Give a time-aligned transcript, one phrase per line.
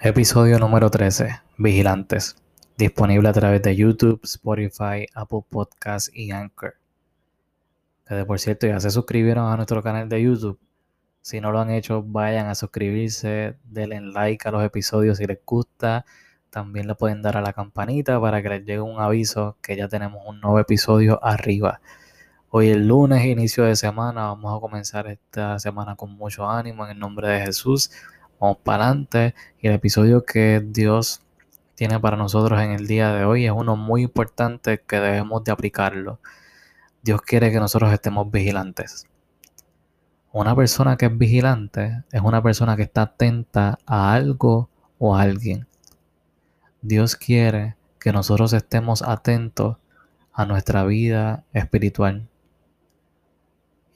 [0.00, 1.40] Episodio número 13.
[1.58, 2.36] Vigilantes.
[2.78, 6.76] Disponible a través de YouTube, Spotify, Apple Podcasts y Anchor.
[8.06, 10.60] Que por cierto ya se suscribieron a nuestro canal de YouTube.
[11.22, 15.40] Si no lo han hecho, vayan a suscribirse, denle like a los episodios si les
[15.44, 16.04] gusta.
[16.50, 19.88] También le pueden dar a la campanita para que les llegue un aviso que ya
[19.88, 21.80] tenemos un nuevo episodio arriba.
[22.48, 24.26] Hoy es lunes, inicio de semana.
[24.28, 27.90] Vamos a comenzar esta semana con mucho ánimo en el nombre de Jesús.
[28.38, 29.34] Vamos para adelante.
[29.60, 31.22] Y el episodio que Dios
[31.74, 35.50] tiene para nosotros en el día de hoy es uno muy importante que debemos de
[35.50, 36.20] aplicarlo.
[37.02, 39.08] Dios quiere que nosotros estemos vigilantes.
[40.30, 45.22] Una persona que es vigilante es una persona que está atenta a algo o a
[45.22, 45.66] alguien.
[46.80, 49.78] Dios quiere que nosotros estemos atentos
[50.32, 52.28] a nuestra vida espiritual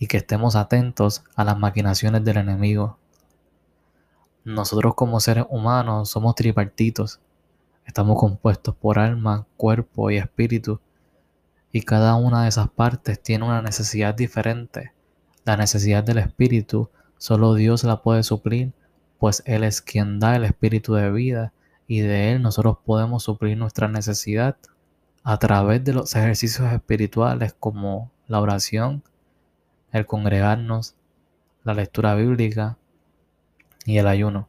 [0.01, 2.99] y que estemos atentos a las maquinaciones del enemigo.
[4.45, 7.21] Nosotros como seres humanos somos tripartitos.
[7.85, 10.81] Estamos compuestos por alma, cuerpo y espíritu.
[11.71, 14.95] Y cada una de esas partes tiene una necesidad diferente.
[15.45, 18.73] La necesidad del espíritu solo Dios la puede suplir,
[19.19, 21.53] pues Él es quien da el espíritu de vida
[21.87, 24.57] y de Él nosotros podemos suplir nuestra necesidad
[25.25, 29.03] a través de los ejercicios espirituales como la oración,
[29.93, 30.95] el congregarnos,
[31.65, 32.79] la lectura bíblica
[33.85, 34.49] y el ayuno.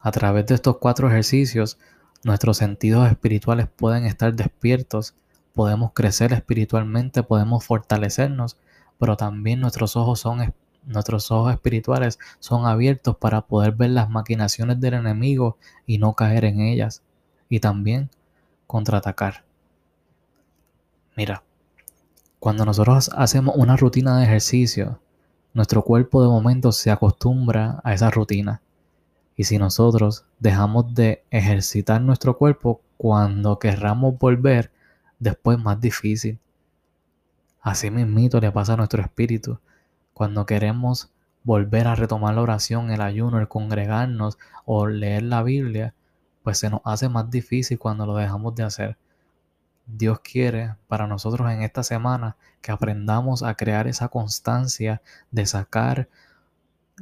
[0.00, 1.78] A través de estos cuatro ejercicios,
[2.24, 5.14] nuestros sentidos espirituales pueden estar despiertos,
[5.54, 8.56] podemos crecer espiritualmente, podemos fortalecernos
[8.98, 14.80] pero también nuestros ojos son nuestros ojos espirituales son abiertos para poder ver las maquinaciones
[14.80, 17.02] del enemigo y no caer en ellas
[17.48, 18.08] y también
[18.68, 19.44] contraatacar.
[21.16, 21.42] Mira,
[22.38, 25.00] cuando nosotros hacemos una rutina de ejercicio,
[25.54, 28.60] nuestro cuerpo de momento se acostumbra a esa rutina.
[29.36, 34.70] Y si nosotros dejamos de ejercitar nuestro cuerpo, cuando querramos volver,
[35.18, 36.38] después es más difícil.
[37.60, 39.58] Así mismito le pasa a nuestro espíritu.
[40.14, 41.10] Cuando queremos
[41.42, 45.94] volver a retomar la oración, el ayuno, el congregarnos o leer la Biblia,
[46.42, 48.96] pues se nos hace más difícil cuando lo dejamos de hacer.
[49.86, 56.08] Dios quiere para nosotros en esta semana que aprendamos a crear esa constancia de sacar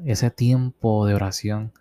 [0.04, 1.72] ese tiempo de oración.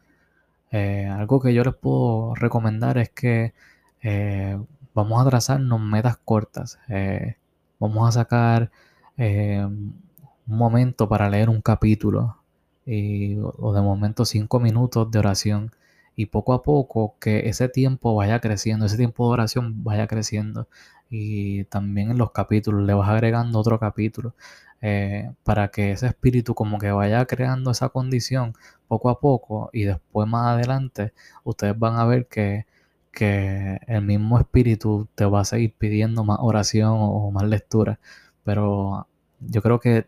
[0.72, 3.54] Eh, algo que yo les puedo recomendar es que
[4.02, 4.60] eh,
[4.94, 6.80] vamos a trazarnos metas cortas.
[6.88, 7.38] Eh,
[7.80, 8.72] vamos a sacar
[9.18, 10.04] un
[10.48, 12.38] momento para leer un capítulo
[12.86, 15.72] o de momento cinco minutos de oración
[16.16, 20.68] y poco a poco que ese tiempo vaya creciendo, ese tiempo de oración vaya creciendo
[21.10, 24.36] y también en los capítulos le vas agregando otro capítulo
[24.82, 28.54] eh, para que ese espíritu como que vaya creando esa condición
[28.88, 31.14] poco a poco y después más adelante
[31.44, 32.66] ustedes van a ver que
[33.14, 38.00] que el mismo espíritu te va a seguir pidiendo más oración o, más lectura.
[38.44, 39.08] Pero
[39.40, 40.08] yo creo que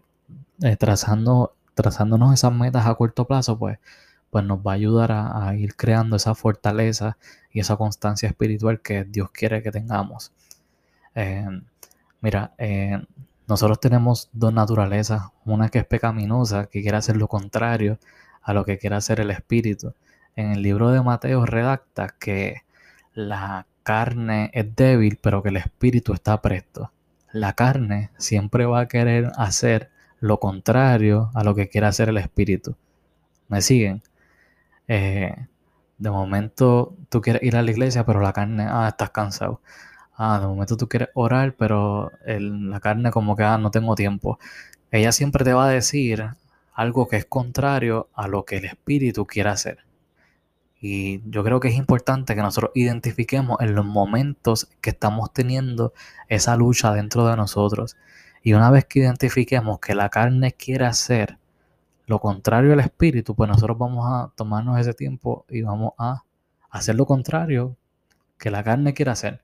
[0.63, 3.79] eh, trazando, trazándonos esas metas a corto plazo, pues,
[4.35, 7.17] pues nos va a ayudar a, ir creando esa fortaleza
[7.53, 10.33] y esa constancia espiritual que Dios quiere que tengamos.
[11.15, 11.47] Eh,
[12.19, 13.01] mira, eh,
[13.47, 17.97] nosotros tenemos dos naturalezas, una que es pecaminosa, que quiere hacer lo contrario
[18.41, 19.93] a lo que quiere hacer el espíritu.
[20.35, 22.63] En el libro de Mateo redacta que
[23.13, 26.91] la carne es débil, pero que el espíritu está presto.
[27.31, 32.17] La carne siempre va a querer hacer lo contrario a lo que quiere hacer el
[32.17, 32.75] espíritu.
[33.47, 34.01] ¿Me siguen?
[34.87, 35.33] Eh,
[35.97, 39.61] de momento tú quieres ir a la iglesia, pero la carne, ah, estás cansado.
[40.17, 44.39] Ah, de momento tú quieres orar, pero la carne como que, ah, no tengo tiempo.
[44.91, 46.25] Ella siempre te va a decir
[46.73, 49.79] algo que es contrario a lo que el espíritu quiere hacer.
[50.79, 55.93] Y yo creo que es importante que nosotros identifiquemos en los momentos que estamos teniendo
[56.27, 57.97] esa lucha dentro de nosotros.
[58.43, 61.39] Y una vez que identifiquemos que la carne quiere hacer
[62.07, 66.23] lo contrario al espíritu, pues nosotros vamos a tomarnos ese tiempo y vamos a
[66.69, 67.77] hacer lo contrario
[68.37, 69.43] que la carne quiere hacer.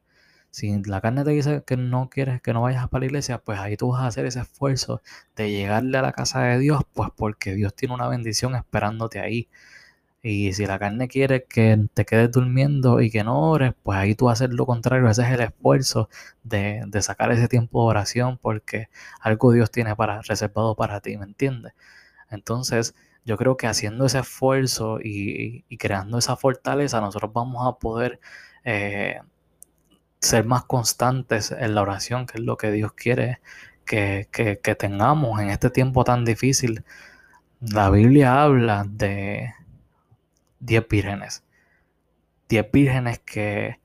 [0.51, 3.59] Si la carne te dice que no quieres que no vayas para la iglesia, pues
[3.59, 5.01] ahí tú vas a hacer ese esfuerzo
[5.35, 9.49] de llegarle a la casa de Dios, pues porque Dios tiene una bendición esperándote ahí.
[10.23, 14.13] Y si la carne quiere que te quedes durmiendo y que no ores, pues ahí
[14.15, 16.09] tú haces lo contrario, ese es el esfuerzo
[16.43, 21.25] de, sacar ese tiempo de oración porque algo Dios tiene para, reservado para ti, ¿me
[21.25, 21.73] entiendes?
[22.31, 22.95] Entonces,
[23.25, 28.19] yo creo que haciendo ese esfuerzo y, creando esa fortaleza, nosotros vamos a poder
[28.63, 29.21] eh,
[30.19, 33.41] ser más constantes en la oración, que es lo que Dios quiere
[33.85, 36.83] que, que tengamos en este tiempo tan difícil,
[37.59, 39.53] la Biblia habla de
[40.61, 41.43] 10 vírgenes.
[42.49, 43.79] 10 vírgenes que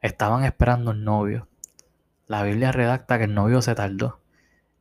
[0.00, 1.46] estaban esperando un novio.
[2.26, 4.20] La Biblia redacta que el novio se tardó.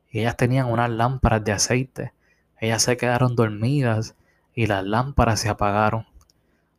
[0.09, 2.13] Y ellas tenían unas lámparas de aceite.
[2.59, 4.15] Ellas se quedaron dormidas
[4.53, 6.05] y las lámparas se apagaron.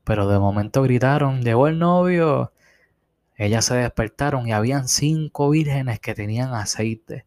[0.05, 2.53] Pero de momento gritaron, llegó el novio.
[3.37, 7.25] Ellas se despertaron y habían cinco vírgenes que tenían aceite.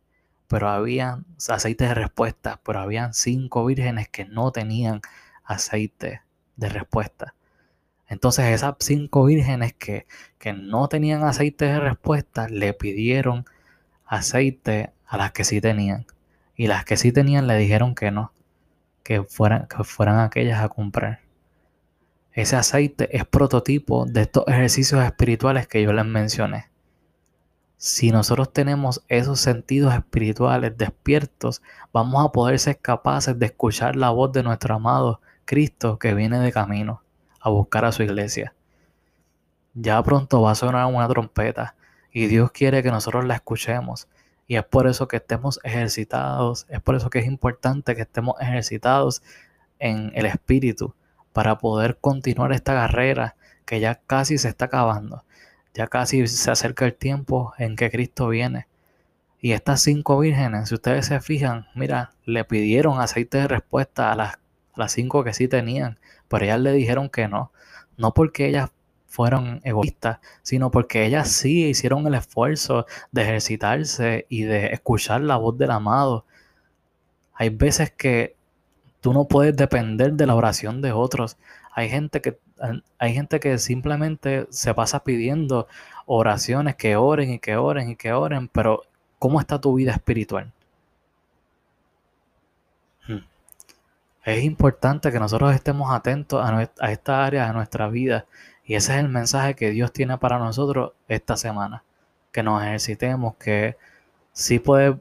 [0.47, 2.59] Pero habían aceite de respuesta.
[2.63, 5.01] Pero habían cinco vírgenes que no tenían
[5.43, 6.21] aceite
[6.55, 7.33] de respuesta.
[8.07, 10.05] Entonces esas cinco vírgenes que,
[10.37, 13.45] que no tenían aceite de respuesta le pidieron
[14.05, 16.05] aceite a las que sí tenían.
[16.55, 18.31] Y las que sí tenían le dijeron que no,
[19.03, 21.21] que fueran, que fueran aquellas a comprar.
[22.31, 26.71] Ese aceite es prototipo de estos ejercicios espirituales que yo les mencioné.
[27.77, 31.61] Si nosotros tenemos esos sentidos espirituales despiertos,
[31.91, 36.39] vamos a poder ser capaces de escuchar la voz de nuestro amado Cristo que viene
[36.39, 37.03] de camino
[37.41, 38.55] a buscar a su iglesia.
[39.73, 41.75] Ya pronto va a sonar una trompeta
[42.11, 44.07] y Dios quiere que nosotros la escuchemos.
[44.47, 48.39] Y es por eso que estemos ejercitados, es por eso que es importante que estemos
[48.41, 49.23] ejercitados
[49.79, 50.93] en el espíritu
[51.31, 53.35] para poder continuar esta carrera
[53.65, 55.23] que ya casi se está acabando.
[55.73, 58.67] Ya casi se acerca el tiempo en que Cristo viene.
[59.41, 64.15] Y estas cinco vírgenes, si ustedes se fijan, mira, le pidieron aceite de respuesta a
[64.15, 64.39] las, a
[64.75, 65.97] las cinco que sí tenían
[66.33, 67.51] pero ellas le dijeron que no.
[67.95, 68.71] No porque ellas
[69.13, 75.37] fueron egoístas, sino porque ellas sí hicieron el esfuerzo de ejercitarse y de escuchar la
[75.37, 76.25] voz del amado.
[77.35, 78.35] Hay veces que
[79.01, 81.37] tú no puedes depender de la oración de otros.
[81.75, 82.39] Hay gente que,
[82.97, 85.67] hay gente que simplemente se pasa pidiendo
[86.07, 88.81] oraciones, que oren y que oren y que oren, pero
[89.19, 90.51] ¿cómo está tu vida espiritual?
[94.23, 98.25] Es importante que nosotros estemos atentos a, esta área de nuestra vida
[98.65, 101.83] y ese es el mensaje que Dios tiene para nosotros esta semana.
[102.31, 103.77] Que nos ejercitemos, que
[104.31, 104.99] sí puede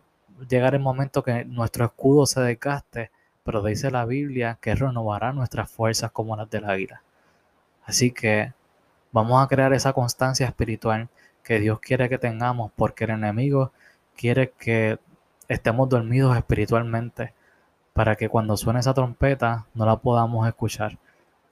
[0.48, 3.10] llegar el momento que nuestro escudo se desgaste,
[3.44, 7.02] pero dice la Biblia que renovará nuestras fuerzas como las de la vida.
[7.84, 8.52] Así que
[9.12, 11.08] vamos a crear esa constancia espiritual
[11.44, 13.72] que Dios quiere que tengamos, porque el enemigo
[14.16, 14.98] quiere que
[15.48, 17.34] estemos dormidos espiritualmente
[17.92, 20.98] para que cuando suene esa trompeta no la podamos escuchar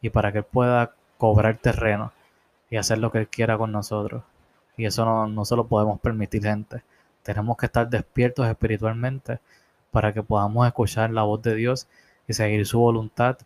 [0.01, 2.13] y para que pueda cobrar terreno
[2.71, 4.25] y hacer lo que Él quiera con nosotros.
[4.77, 6.83] Y eso no, no se lo podemos permitir, gente.
[7.23, 9.39] Tenemos que estar despiertos espiritualmente
[9.91, 11.87] para que podamos escuchar la voz de Dios
[12.27, 13.37] y seguir su voluntad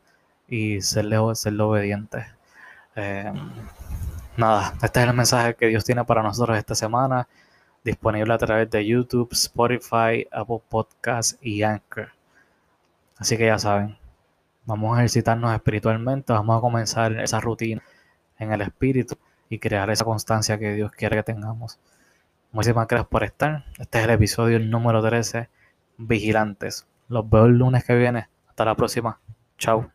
[0.48, 2.24] y serle, serle obedientes.
[2.96, 3.32] Eh,
[4.36, 7.26] nada, este es el mensaje que Dios tiene para nosotros esta semana,
[7.82, 12.10] disponible a través de YouTube, Spotify, Apple Podcasts y Anchor.
[13.18, 13.96] Así que ya saben,
[14.66, 17.82] vamos a ejercitarnos espiritualmente, vamos a comenzar esa rutina
[18.38, 19.16] en el espíritu
[19.48, 21.78] y crear esa constancia que Dios quiere que tengamos.
[22.52, 23.64] Muchísimas gracias por estar.
[23.78, 25.48] Este es el episodio número 13,
[25.98, 26.86] Vigilantes.
[27.08, 28.28] Los veo el lunes que viene.
[28.48, 29.18] Hasta la próxima.
[29.58, 29.90] Chao.